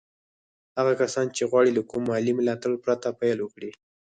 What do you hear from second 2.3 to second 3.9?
ملاتړ پرته پيل وکړي.